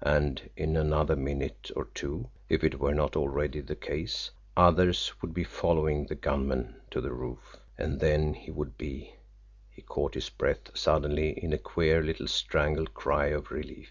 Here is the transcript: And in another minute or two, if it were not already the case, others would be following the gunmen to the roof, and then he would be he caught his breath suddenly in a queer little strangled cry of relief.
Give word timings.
And 0.00 0.48
in 0.56 0.78
another 0.78 1.14
minute 1.14 1.70
or 1.76 1.88
two, 1.92 2.30
if 2.48 2.64
it 2.64 2.80
were 2.80 2.94
not 2.94 3.16
already 3.16 3.60
the 3.60 3.76
case, 3.76 4.30
others 4.56 5.12
would 5.20 5.34
be 5.34 5.44
following 5.44 6.06
the 6.06 6.14
gunmen 6.14 6.76
to 6.90 7.02
the 7.02 7.12
roof, 7.12 7.58
and 7.76 8.00
then 8.00 8.32
he 8.32 8.50
would 8.50 8.78
be 8.78 9.16
he 9.68 9.82
caught 9.82 10.14
his 10.14 10.30
breath 10.30 10.74
suddenly 10.74 11.32
in 11.38 11.52
a 11.52 11.58
queer 11.58 12.02
little 12.02 12.28
strangled 12.28 12.94
cry 12.94 13.26
of 13.26 13.50
relief. 13.50 13.90